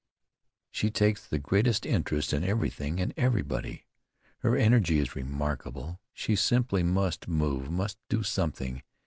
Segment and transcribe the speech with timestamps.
[0.71, 3.85] She takes the greatest interest in everything and everybody.
[4.39, 6.01] Her energy is remarkable.
[6.11, 8.81] She simply must move, must do something.